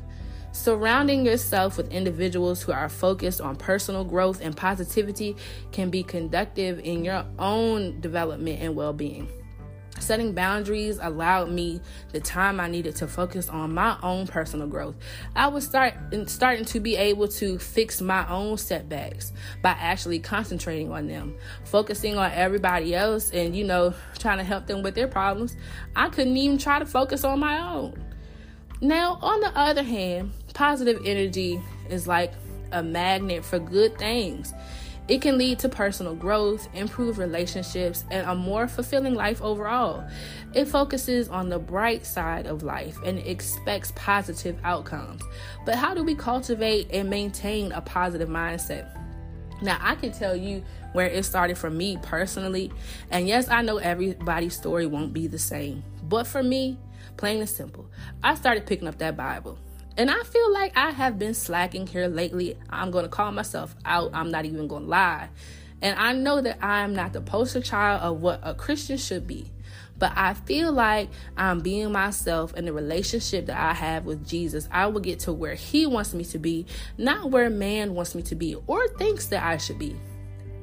Surrounding 0.56 1.26
yourself 1.26 1.76
with 1.76 1.92
individuals 1.92 2.62
who 2.62 2.72
are 2.72 2.88
focused 2.88 3.42
on 3.42 3.56
personal 3.56 4.04
growth 4.04 4.40
and 4.40 4.56
positivity 4.56 5.36
can 5.70 5.90
be 5.90 6.02
conductive 6.02 6.80
in 6.80 7.04
your 7.04 7.26
own 7.38 8.00
development 8.00 8.60
and 8.62 8.74
well 8.74 8.94
being. 8.94 9.28
Setting 10.00 10.32
boundaries 10.32 10.98
allowed 11.00 11.50
me 11.50 11.80
the 12.10 12.20
time 12.20 12.58
I 12.58 12.68
needed 12.68 12.96
to 12.96 13.06
focus 13.06 13.50
on 13.50 13.74
my 13.74 13.98
own 14.02 14.26
personal 14.26 14.66
growth. 14.66 14.96
I 15.36 15.48
was 15.48 15.64
start 15.64 15.94
starting 16.24 16.64
to 16.64 16.80
be 16.80 16.96
able 16.96 17.28
to 17.28 17.58
fix 17.58 18.00
my 18.00 18.26
own 18.28 18.56
setbacks 18.56 19.32
by 19.62 19.72
actually 19.72 20.20
concentrating 20.20 20.90
on 20.90 21.06
them, 21.06 21.36
focusing 21.64 22.16
on 22.16 22.32
everybody 22.32 22.94
else 22.94 23.30
and 23.30 23.54
you 23.54 23.62
know, 23.62 23.92
trying 24.18 24.38
to 24.38 24.44
help 24.44 24.66
them 24.66 24.82
with 24.82 24.94
their 24.94 25.06
problems. 25.06 25.54
I 25.94 26.08
couldn't 26.08 26.36
even 26.38 26.56
try 26.56 26.78
to 26.78 26.86
focus 26.86 27.24
on 27.24 27.38
my 27.40 27.60
own. 27.60 28.02
Now, 28.82 29.18
on 29.22 29.40
the 29.40 29.56
other 29.58 29.82
hand, 29.82 30.32
positive 30.56 31.02
energy 31.04 31.60
is 31.90 32.06
like 32.06 32.32
a 32.72 32.82
magnet 32.82 33.44
for 33.44 33.58
good 33.58 33.96
things. 33.98 34.54
It 35.06 35.20
can 35.20 35.36
lead 35.36 35.58
to 35.58 35.68
personal 35.68 36.14
growth, 36.14 36.66
improved 36.74 37.18
relationships, 37.18 38.04
and 38.10 38.26
a 38.26 38.34
more 38.34 38.66
fulfilling 38.66 39.14
life 39.14 39.42
overall. 39.42 40.08
It 40.54 40.64
focuses 40.64 41.28
on 41.28 41.50
the 41.50 41.58
bright 41.58 42.06
side 42.06 42.46
of 42.46 42.62
life 42.62 42.96
and 43.04 43.18
expects 43.18 43.92
positive 43.96 44.58
outcomes. 44.64 45.22
But 45.66 45.74
how 45.74 45.92
do 45.92 46.02
we 46.02 46.14
cultivate 46.14 46.90
and 46.90 47.10
maintain 47.10 47.70
a 47.72 47.82
positive 47.82 48.30
mindset? 48.30 48.88
Now, 49.60 49.76
I 49.82 49.94
can 49.94 50.10
tell 50.10 50.34
you 50.34 50.64
where 50.92 51.06
it 51.06 51.26
started 51.26 51.58
for 51.58 51.68
me 51.68 51.98
personally. 52.00 52.72
And 53.10 53.28
yes, 53.28 53.50
I 53.50 53.60
know 53.60 53.76
everybody's 53.76 54.56
story 54.56 54.86
won't 54.86 55.12
be 55.12 55.26
the 55.26 55.38
same. 55.38 55.84
But 56.02 56.26
for 56.26 56.42
me, 56.42 56.78
plain 57.18 57.40
and 57.40 57.48
simple, 57.48 57.90
I 58.24 58.34
started 58.36 58.64
picking 58.64 58.88
up 58.88 58.96
that 58.98 59.18
Bible. 59.18 59.58
And 59.96 60.10
I 60.10 60.22
feel 60.24 60.52
like 60.52 60.76
I 60.76 60.90
have 60.90 61.18
been 61.18 61.32
slacking 61.32 61.86
here 61.86 62.06
lately. 62.06 62.56
I'm 62.68 62.90
going 62.90 63.04
to 63.04 63.08
call 63.08 63.32
myself 63.32 63.74
out. 63.84 64.10
I'm 64.12 64.30
not 64.30 64.44
even 64.44 64.68
going 64.68 64.82
to 64.82 64.88
lie. 64.88 65.30
And 65.80 65.98
I 65.98 66.12
know 66.12 66.40
that 66.40 66.58
I 66.62 66.80
am 66.80 66.94
not 66.94 67.12
the 67.12 67.20
poster 67.22 67.62
child 67.62 68.02
of 68.02 68.20
what 68.20 68.40
a 68.42 68.54
Christian 68.54 68.98
should 68.98 69.26
be. 69.26 69.50
But 69.98 70.12
I 70.14 70.34
feel 70.34 70.72
like 70.72 71.08
I'm 71.38 71.60
being 71.60 71.92
myself 71.92 72.54
in 72.54 72.66
the 72.66 72.72
relationship 72.72 73.46
that 73.46 73.58
I 73.58 73.72
have 73.72 74.04
with 74.04 74.26
Jesus. 74.26 74.68
I 74.70 74.86
will 74.88 75.00
get 75.00 75.20
to 75.20 75.32
where 75.32 75.54
He 75.54 75.86
wants 75.86 76.12
me 76.12 76.24
to 76.26 76.38
be, 76.38 76.66
not 76.98 77.30
where 77.30 77.48
man 77.48 77.94
wants 77.94 78.14
me 78.14 78.22
to 78.24 78.34
be 78.34 78.56
or 78.66 78.88
thinks 78.88 79.26
that 79.28 79.42
I 79.42 79.56
should 79.56 79.78
be. 79.78 79.96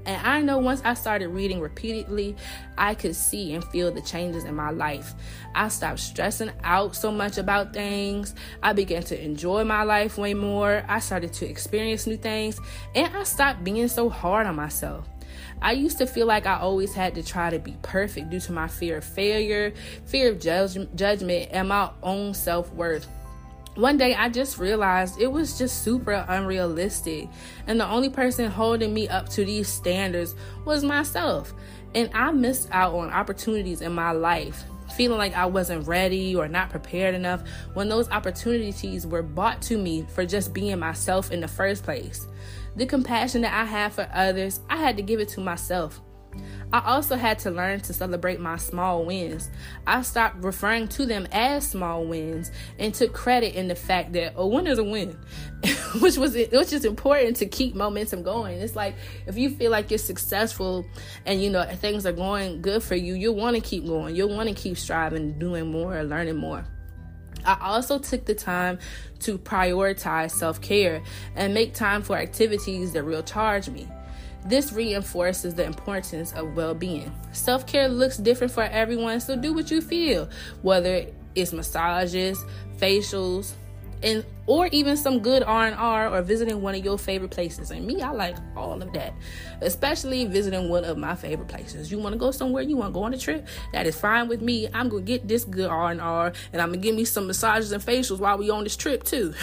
And 0.05 0.25
I 0.25 0.41
know 0.41 0.57
once 0.57 0.81
I 0.83 0.93
started 0.93 1.29
reading 1.29 1.59
repeatedly, 1.59 2.35
I 2.77 2.95
could 2.95 3.15
see 3.15 3.53
and 3.53 3.63
feel 3.65 3.91
the 3.91 4.01
changes 4.01 4.43
in 4.43 4.55
my 4.55 4.71
life. 4.71 5.13
I 5.55 5.69
stopped 5.69 5.99
stressing 5.99 6.51
out 6.63 6.95
so 6.95 7.11
much 7.11 7.37
about 7.37 7.73
things. 7.73 8.35
I 8.61 8.73
began 8.73 9.03
to 9.03 9.23
enjoy 9.23 9.63
my 9.63 9.83
life 9.83 10.17
way 10.17 10.33
more. 10.33 10.83
I 10.87 10.99
started 10.99 11.33
to 11.33 11.49
experience 11.49 12.05
new 12.05 12.17
things. 12.17 12.59
And 12.95 13.15
I 13.15 13.23
stopped 13.23 13.63
being 13.63 13.87
so 13.87 14.09
hard 14.09 14.47
on 14.47 14.55
myself. 14.55 15.07
I 15.61 15.71
used 15.71 15.97
to 15.99 16.05
feel 16.05 16.27
like 16.27 16.45
I 16.45 16.59
always 16.59 16.93
had 16.93 17.15
to 17.15 17.23
try 17.23 17.49
to 17.49 17.59
be 17.59 17.75
perfect 17.81 18.29
due 18.29 18.39
to 18.41 18.51
my 18.51 18.67
fear 18.67 18.97
of 18.97 19.03
failure, 19.03 19.73
fear 20.05 20.31
of 20.31 20.39
judge- 20.39 20.87
judgment, 20.95 21.49
and 21.51 21.69
my 21.69 21.89
own 22.01 22.33
self 22.33 22.71
worth 22.73 23.07
one 23.75 23.97
day 23.97 24.13
I 24.13 24.29
just 24.29 24.59
realized 24.59 25.19
it 25.19 25.31
was 25.31 25.57
just 25.57 25.83
super 25.83 26.25
unrealistic. 26.27 27.27
And 27.65 27.79
the 27.79 27.87
only 27.87 28.09
person 28.09 28.51
holding 28.51 28.93
me 28.93 29.07
up 29.07 29.29
to 29.29 29.45
these 29.45 29.67
standards 29.67 30.35
was 30.65 30.83
myself. 30.83 31.53
And 31.95 32.09
I 32.13 32.31
missed 32.31 32.69
out 32.71 32.93
on 32.93 33.09
opportunities 33.09 33.81
in 33.81 33.93
my 33.93 34.11
life, 34.11 34.63
feeling 34.95 35.17
like 35.17 35.35
I 35.35 35.45
wasn't 35.45 35.87
ready 35.87 36.35
or 36.35 36.47
not 36.47 36.69
prepared 36.69 37.15
enough 37.15 37.43
when 37.73 37.89
those 37.89 38.09
opportunities 38.09 39.07
were 39.07 39.23
brought 39.23 39.61
to 39.63 39.77
me 39.77 40.05
for 40.13 40.25
just 40.25 40.53
being 40.53 40.77
myself 40.79 41.31
in 41.31 41.39
the 41.39 41.47
first 41.47 41.83
place. 41.83 42.27
The 42.75 42.85
compassion 42.85 43.41
that 43.41 43.53
I 43.53 43.65
have 43.65 43.93
for 43.93 44.09
others, 44.13 44.59
I 44.69 44.77
had 44.77 44.97
to 44.97 45.03
give 45.03 45.19
it 45.19 45.29
to 45.29 45.41
myself. 45.41 46.01
I 46.71 46.79
also 46.85 47.15
had 47.15 47.39
to 47.39 47.51
learn 47.51 47.81
to 47.81 47.93
celebrate 47.93 48.39
my 48.39 48.57
small 48.57 49.05
wins. 49.05 49.49
I 49.85 50.01
stopped 50.01 50.43
referring 50.43 50.87
to 50.89 51.05
them 51.05 51.27
as 51.31 51.69
small 51.69 52.05
wins 52.05 52.51
and 52.79 52.93
took 52.93 53.13
credit 53.13 53.55
in 53.55 53.67
the 53.67 53.75
fact 53.75 54.13
that 54.13 54.33
a 54.35 54.47
win 54.47 54.67
is 54.67 54.79
a 54.79 54.83
win, 54.83 55.17
which 55.99 56.17
was 56.17 56.35
which 56.35 56.73
is 56.73 56.85
important 56.85 57.37
to 57.37 57.45
keep 57.45 57.75
momentum 57.75 58.23
going. 58.23 58.59
It's 58.59 58.75
like 58.75 58.95
if 59.27 59.37
you 59.37 59.49
feel 59.51 59.71
like 59.71 59.91
you're 59.91 59.97
successful 59.99 60.85
and 61.25 61.41
you 61.41 61.49
know 61.49 61.63
things 61.63 62.05
are 62.05 62.11
going 62.11 62.61
good 62.61 62.81
for 62.81 62.95
you, 62.95 63.13
you'll 63.13 63.35
want 63.35 63.55
to 63.55 63.61
keep 63.61 63.85
going. 63.85 64.15
You'll 64.15 64.35
want 64.35 64.49
to 64.49 64.55
keep 64.55 64.77
striving, 64.77 65.37
doing 65.37 65.71
more, 65.71 66.03
learning 66.03 66.37
more. 66.37 66.65
I 67.45 67.57
also 67.61 67.99
took 67.99 68.25
the 68.25 68.35
time 68.35 68.79
to 69.19 69.37
prioritize 69.37 70.31
self 70.31 70.61
care 70.61 71.01
and 71.35 71.53
make 71.53 71.73
time 71.73 72.01
for 72.01 72.17
activities 72.17 72.93
that 72.93 73.03
recharge 73.03 73.69
me. 73.69 73.87
This 74.45 74.73
reinforces 74.73 75.55
the 75.55 75.63
importance 75.63 76.33
of 76.33 76.55
well 76.55 76.73
being. 76.73 77.11
Self 77.31 77.65
care 77.65 77.87
looks 77.87 78.17
different 78.17 78.51
for 78.51 78.63
everyone, 78.63 79.19
so 79.19 79.35
do 79.35 79.53
what 79.53 79.71
you 79.71 79.81
feel, 79.81 80.29
whether 80.61 81.05
it's 81.35 81.53
massages, 81.53 82.43
facials, 82.77 83.53
and 84.03 84.25
or 84.45 84.67
even 84.67 84.97
some 84.97 85.19
good 85.19 85.41
R&R 85.41 86.09
or 86.09 86.21
visiting 86.21 86.61
one 86.61 86.75
of 86.75 86.83
your 86.83 86.97
favorite 86.97 87.31
places. 87.31 87.71
And 87.71 87.87
me, 87.87 88.01
I 88.01 88.11
like 88.11 88.35
all 88.57 88.81
of 88.81 88.91
that. 88.91 89.13
Especially 89.61 90.25
visiting 90.25 90.67
one 90.67 90.83
of 90.83 90.97
my 90.97 91.15
favorite 91.15 91.47
places. 91.47 91.89
You 91.89 91.99
want 91.99 92.11
to 92.11 92.19
go 92.19 92.31
somewhere, 92.31 92.61
you 92.63 92.75
want 92.75 92.93
to 92.93 92.93
go 92.93 93.03
on 93.03 93.13
a 93.13 93.17
trip, 93.17 93.47
that 93.71 93.87
is 93.87 93.97
fine 93.97 94.27
with 94.27 94.41
me. 94.41 94.67
I'm 94.73 94.89
going 94.89 95.05
to 95.05 95.07
get 95.07 95.29
this 95.29 95.45
good 95.45 95.69
R&R 95.69 96.33
and 96.51 96.61
I'm 96.61 96.69
going 96.69 96.81
to 96.81 96.83
give 96.85 96.95
me 96.95 97.05
some 97.05 97.27
massages 97.27 97.71
and 97.71 97.81
facials 97.81 98.19
while 98.19 98.37
we 98.37 98.49
on 98.49 98.65
this 98.65 98.75
trip 98.75 99.03
too. 99.03 99.33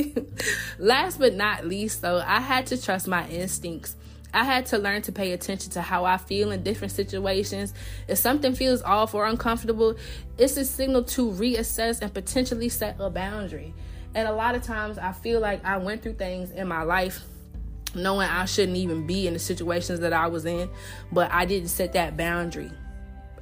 Last 0.78 1.18
but 1.18 1.34
not 1.34 1.66
least, 1.66 2.00
though, 2.00 2.22
I 2.26 2.40
had 2.40 2.66
to 2.68 2.80
trust 2.80 3.06
my 3.06 3.28
instincts 3.28 3.96
I 4.32 4.44
had 4.44 4.66
to 4.66 4.78
learn 4.78 5.02
to 5.02 5.12
pay 5.12 5.32
attention 5.32 5.72
to 5.72 5.82
how 5.82 6.04
I 6.04 6.16
feel 6.16 6.52
in 6.52 6.62
different 6.62 6.92
situations. 6.92 7.74
If 8.08 8.18
something 8.18 8.54
feels 8.54 8.82
off 8.82 9.14
or 9.14 9.26
uncomfortable, 9.26 9.96
it's 10.38 10.56
a 10.56 10.64
signal 10.64 11.04
to 11.04 11.30
reassess 11.30 12.00
and 12.00 12.12
potentially 12.12 12.68
set 12.68 12.96
a 12.98 13.10
boundary. 13.10 13.74
And 14.14 14.28
a 14.28 14.32
lot 14.32 14.54
of 14.54 14.62
times 14.62 14.98
I 14.98 15.12
feel 15.12 15.40
like 15.40 15.64
I 15.64 15.78
went 15.78 16.02
through 16.02 16.14
things 16.14 16.50
in 16.50 16.68
my 16.68 16.82
life 16.82 17.24
knowing 17.94 18.28
I 18.28 18.44
shouldn't 18.44 18.76
even 18.76 19.06
be 19.06 19.26
in 19.26 19.32
the 19.32 19.38
situations 19.38 20.00
that 20.00 20.12
I 20.12 20.28
was 20.28 20.44
in, 20.44 20.68
but 21.10 21.30
I 21.32 21.44
didn't 21.44 21.68
set 21.68 21.92
that 21.94 22.16
boundary. 22.16 22.70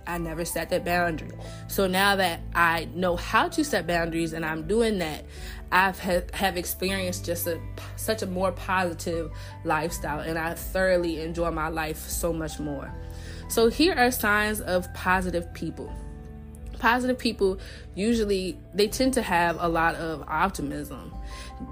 I 0.08 0.16
never 0.16 0.44
set 0.46 0.70
that 0.70 0.86
boundary. 0.86 1.30
So 1.68 1.86
now 1.86 2.16
that 2.16 2.40
I 2.54 2.88
know 2.94 3.14
how 3.14 3.48
to 3.50 3.62
set 3.62 3.86
boundaries 3.86 4.32
and 4.32 4.44
I'm 4.44 4.66
doing 4.66 4.98
that, 4.98 5.26
I've 5.70 6.00
ha- 6.00 6.22
have 6.32 6.56
experienced 6.56 7.26
just 7.26 7.46
a 7.46 7.60
such 7.96 8.22
a 8.22 8.26
more 8.26 8.50
positive 8.50 9.30
lifestyle 9.64 10.20
and 10.20 10.38
I 10.38 10.54
thoroughly 10.54 11.20
enjoy 11.20 11.50
my 11.50 11.68
life 11.68 11.98
so 11.98 12.32
much 12.32 12.58
more. 12.58 12.90
So 13.48 13.68
here 13.68 13.94
are 13.94 14.10
signs 14.10 14.62
of 14.62 14.92
positive 14.94 15.52
people. 15.52 15.92
Positive 16.78 17.18
people 17.18 17.58
usually 17.94 18.56
they 18.72 18.88
tend 18.88 19.12
to 19.14 19.22
have 19.22 19.58
a 19.60 19.68
lot 19.68 19.94
of 19.96 20.24
optimism. 20.26 21.14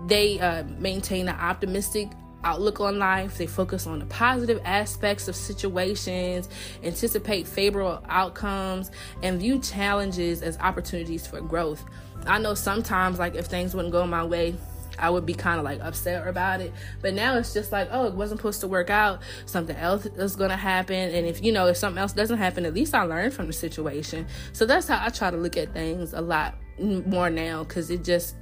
They 0.08 0.38
uh, 0.38 0.64
maintain 0.78 1.28
an 1.28 1.36
optimistic 1.36 2.10
outlook 2.44 2.80
on 2.80 2.98
life. 2.98 3.38
They 3.38 3.46
focus 3.46 3.86
on 3.86 3.98
the 3.98 4.06
positive 4.06 4.60
aspects 4.64 5.28
of 5.28 5.36
situations, 5.36 6.48
anticipate 6.82 7.46
favorable 7.46 8.02
outcomes, 8.08 8.90
and 9.22 9.38
view 9.40 9.58
challenges 9.58 10.42
as 10.42 10.58
opportunities 10.58 11.26
for 11.26 11.40
growth. 11.40 11.84
I 12.26 12.38
know 12.38 12.54
sometimes, 12.54 13.18
like, 13.18 13.34
if 13.34 13.46
things 13.46 13.74
wouldn't 13.74 13.92
go 13.92 14.06
my 14.06 14.24
way, 14.24 14.56
I 14.98 15.10
would 15.10 15.26
be 15.26 15.34
kind 15.34 15.58
of 15.58 15.64
like 15.64 15.80
upset 15.80 16.26
about 16.26 16.60
it. 16.60 16.72
But 17.02 17.14
now 17.14 17.36
it's 17.36 17.52
just 17.52 17.72
like, 17.72 17.88
oh, 17.90 18.06
it 18.06 18.14
wasn't 18.14 18.40
supposed 18.40 18.60
to 18.60 18.68
work 18.68 18.90
out. 18.90 19.20
Something 19.44 19.76
else 19.76 20.06
is 20.06 20.36
going 20.36 20.50
to 20.50 20.56
happen. 20.56 21.14
And 21.14 21.26
if, 21.26 21.44
you 21.44 21.52
know, 21.52 21.66
if 21.66 21.76
something 21.76 21.98
else 21.98 22.12
doesn't 22.12 22.38
happen, 22.38 22.64
at 22.64 22.74
least 22.74 22.94
I 22.94 23.02
learned 23.02 23.34
from 23.34 23.46
the 23.46 23.52
situation. 23.52 24.26
So 24.52 24.64
that's 24.64 24.88
how 24.88 25.04
I 25.04 25.10
try 25.10 25.30
to 25.30 25.36
look 25.36 25.56
at 25.56 25.72
things 25.72 26.14
a 26.14 26.20
lot 26.20 26.54
more 26.78 27.30
now 27.30 27.64
because 27.64 27.90
it 27.90 28.04
just, 28.04 28.36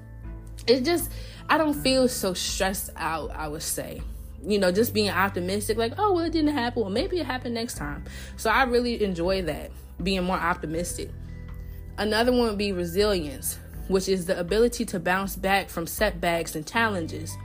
it 0.66 0.84
just, 0.84 1.10
I 1.48 1.58
don't 1.58 1.74
feel 1.74 2.08
so 2.08 2.34
stressed 2.34 2.90
out, 2.96 3.30
I 3.30 3.48
would 3.48 3.62
say. 3.62 4.02
You 4.42 4.58
know, 4.58 4.70
just 4.70 4.92
being 4.92 5.10
optimistic, 5.10 5.78
like, 5.78 5.94
oh, 5.98 6.12
well, 6.12 6.24
it 6.24 6.32
didn't 6.32 6.54
happen. 6.54 6.82
Well, 6.82 6.90
maybe 6.90 7.18
it 7.18 7.26
happened 7.26 7.54
next 7.54 7.76
time. 7.76 8.04
So 8.36 8.50
I 8.50 8.64
really 8.64 9.02
enjoy 9.02 9.42
that, 9.42 9.70
being 10.02 10.22
more 10.24 10.36
optimistic. 10.36 11.10
Another 11.96 12.32
one 12.32 12.48
would 12.48 12.58
be 12.58 12.72
resilience, 12.72 13.58
which 13.88 14.08
is 14.08 14.26
the 14.26 14.38
ability 14.38 14.84
to 14.86 15.00
bounce 15.00 15.36
back 15.36 15.70
from 15.70 15.86
setbacks 15.86 16.56
and 16.56 16.66
challenges. 16.66 17.36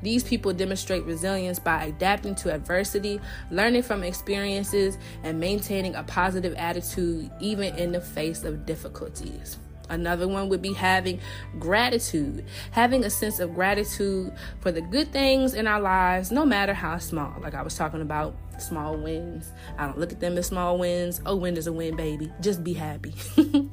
These 0.00 0.22
people 0.22 0.52
demonstrate 0.52 1.04
resilience 1.04 1.58
by 1.58 1.86
adapting 1.86 2.36
to 2.36 2.54
adversity, 2.54 3.20
learning 3.50 3.82
from 3.82 4.04
experiences, 4.04 4.96
and 5.24 5.40
maintaining 5.40 5.96
a 5.96 6.04
positive 6.04 6.54
attitude 6.54 7.30
even 7.40 7.74
in 7.76 7.90
the 7.90 8.00
face 8.00 8.44
of 8.44 8.64
difficulties. 8.64 9.58
Another 9.88 10.28
one 10.28 10.48
would 10.48 10.62
be 10.62 10.72
having 10.72 11.20
gratitude, 11.58 12.44
having 12.70 13.04
a 13.04 13.10
sense 13.10 13.40
of 13.40 13.54
gratitude 13.54 14.32
for 14.60 14.72
the 14.72 14.80
good 14.80 15.12
things 15.12 15.54
in 15.54 15.66
our 15.66 15.80
lives, 15.80 16.30
no 16.30 16.44
matter 16.44 16.74
how 16.74 16.98
small. 16.98 17.34
Like 17.40 17.54
I 17.54 17.62
was 17.62 17.74
talking 17.74 18.00
about 18.00 18.34
small 18.58 18.96
wins. 18.96 19.52
I 19.78 19.86
don't 19.86 19.98
look 19.98 20.12
at 20.12 20.20
them 20.20 20.36
as 20.36 20.46
small 20.46 20.78
wins. 20.78 21.20
Oh, 21.24 21.36
win 21.36 21.56
is 21.56 21.66
a 21.66 21.72
win, 21.72 21.96
baby. 21.96 22.32
Just 22.40 22.64
be 22.64 22.74
happy. 22.74 23.14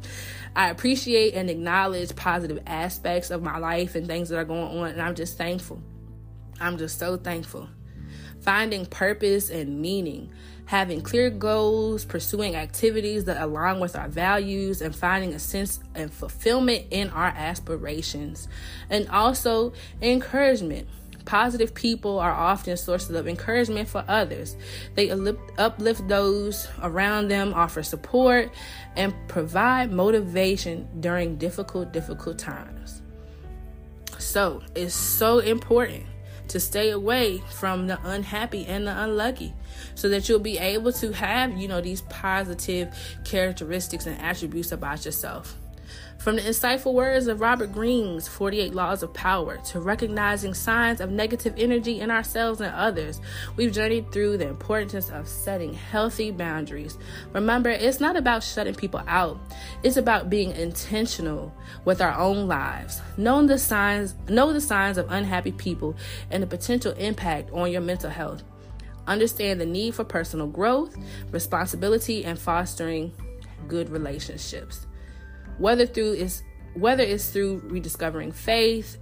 I 0.55 0.69
appreciate 0.69 1.33
and 1.33 1.49
acknowledge 1.49 2.15
positive 2.15 2.59
aspects 2.65 3.29
of 3.29 3.43
my 3.43 3.57
life 3.57 3.95
and 3.95 4.07
things 4.07 4.29
that 4.29 4.37
are 4.37 4.45
going 4.45 4.77
on, 4.77 4.89
and 4.89 5.01
I'm 5.01 5.15
just 5.15 5.37
thankful. 5.37 5.81
I'm 6.59 6.77
just 6.77 6.97
so 6.97 7.17
thankful. 7.17 7.67
Finding 8.45 8.85
purpose 8.85 9.49
and 9.49 9.81
meaning 9.81 10.29
having 10.65 11.01
clear 11.01 11.29
goals, 11.29 12.05
pursuing 12.05 12.55
activities 12.55 13.25
that 13.25 13.41
align 13.41 13.79
with 13.79 13.95
our 13.95 14.07
values, 14.07 14.81
and 14.81 14.95
finding 14.95 15.33
a 15.33 15.39
sense 15.39 15.79
and 15.93 16.11
fulfillment 16.11 16.85
in 16.91 17.09
our 17.11 17.27
aspirations. 17.27 18.47
And 18.89 19.07
also 19.09 19.73
encouragement. 20.01 20.87
Positive 21.25 21.73
people 21.73 22.19
are 22.19 22.31
often 22.31 22.77
sources 22.77 23.15
of 23.15 23.27
encouragement 23.27 23.89
for 23.89 24.05
others. 24.07 24.55
They 24.93 25.09
uplift 25.09 26.07
those 26.07 26.67
around 26.83 27.29
them, 27.29 27.51
offer 27.55 27.81
support, 27.81 28.51
and 28.95 29.11
provide 29.27 29.91
motivation 29.91 30.87
during 30.99 31.37
difficult, 31.37 31.91
difficult 31.91 32.37
times. 32.37 33.01
So 34.19 34.61
it's 34.75 34.93
so 34.93 35.39
important 35.39 36.05
to 36.47 36.59
stay 36.59 36.91
away 36.91 37.41
from 37.51 37.87
the 37.87 37.99
unhappy 38.03 38.65
and 38.65 38.87
the 38.87 39.03
unlucky 39.03 39.53
so 39.95 40.09
that 40.09 40.29
you'll 40.29 40.39
be 40.39 40.57
able 40.57 40.91
to 40.93 41.11
have, 41.11 41.57
you 41.57 41.67
know, 41.67 41.81
these 41.81 42.01
positive 42.03 42.93
characteristics 43.23 44.05
and 44.05 44.19
attributes 44.21 44.71
about 44.71 45.05
yourself. 45.05 45.57
From 46.17 46.37
the 46.37 46.41
insightful 46.41 46.93
words 46.93 47.27
of 47.27 47.41
Robert 47.41 47.71
Greene's 47.71 48.27
48 48.27 48.73
Laws 48.73 49.03
of 49.03 49.13
Power 49.13 49.57
to 49.65 49.79
recognizing 49.79 50.53
signs 50.53 51.01
of 51.01 51.11
negative 51.11 51.53
energy 51.57 51.99
in 51.99 52.09
ourselves 52.09 52.61
and 52.61 52.73
others, 52.73 53.21
we've 53.55 53.71
journeyed 53.71 54.11
through 54.11 54.37
the 54.37 54.47
importance 54.47 55.09
of 55.09 55.27
setting 55.27 55.73
healthy 55.73 56.31
boundaries. 56.31 56.97
Remember, 57.33 57.69
it's 57.69 57.99
not 57.99 58.15
about 58.15 58.43
shutting 58.43 58.75
people 58.75 59.01
out, 59.07 59.37
it's 59.83 59.97
about 59.97 60.29
being 60.29 60.51
intentional 60.51 61.53
with 61.85 62.01
our 62.01 62.17
own 62.17 62.47
lives. 62.47 63.01
Know 63.17 63.45
the 63.45 63.59
signs, 63.59 64.15
know 64.27 64.51
the 64.53 64.61
signs 64.61 64.97
of 64.97 65.11
unhappy 65.11 65.51
people 65.51 65.95
and 66.31 66.41
the 66.41 66.47
potential 66.47 66.93
impact 66.93 67.51
on 67.51 67.71
your 67.71 67.81
mental 67.81 68.09
health. 68.09 68.43
Understand 69.07 69.61
the 69.61 69.65
need 69.65 69.93
for 69.93 70.03
personal 70.03 70.47
growth, 70.47 70.95
responsibility, 71.31 72.25
and 72.25 72.39
fostering 72.39 73.13
good 73.67 73.89
relationships. 73.89 74.87
Whether 75.57 75.85
through 75.85 76.13
is 76.13 76.43
whether 76.73 77.03
it's 77.03 77.29
through 77.29 77.61
rediscovering 77.65 78.33
faith, 78.33 78.97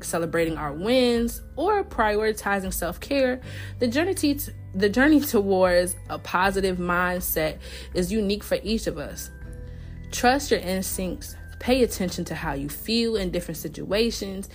celebrating 0.00 0.56
our 0.56 0.72
wins, 0.72 1.40
or 1.54 1.84
prioritizing 1.84 2.72
self-care, 2.72 3.40
the 3.78 3.86
journey 3.86 4.14
to, 4.14 4.38
the 4.74 4.88
journey 4.88 5.20
towards 5.20 5.94
a 6.10 6.18
positive 6.18 6.78
mindset 6.78 7.58
is 7.94 8.10
unique 8.10 8.42
for 8.42 8.58
each 8.64 8.88
of 8.88 8.98
us. 8.98 9.30
Trust 10.10 10.50
your 10.50 10.58
instincts, 10.60 11.36
pay 11.60 11.84
attention 11.84 12.24
to 12.24 12.34
how 12.34 12.54
you 12.54 12.68
feel 12.68 13.14
in 13.14 13.30
different 13.30 13.58
situations, 13.58 14.48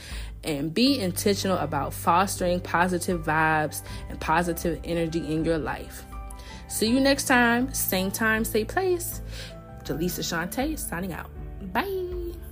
and 0.44 0.74
be 0.74 1.00
intentional 1.00 1.58
about 1.58 1.94
fostering 1.94 2.60
positive 2.60 3.24
vibes 3.24 3.82
and 4.10 4.20
positive 4.20 4.80
energy 4.84 5.34
in 5.34 5.46
your 5.46 5.58
life. 5.58 6.04
See 6.68 6.88
you 6.88 7.00
next 7.00 7.26
time, 7.26 7.74
same 7.74 8.12
time, 8.12 8.44
same 8.44 8.66
place. 8.66 9.22
Jalisa 9.84 10.20
Shaunte' 10.22 10.78
signing 10.78 11.14
out. 11.14 11.30
Bye. 11.74 12.47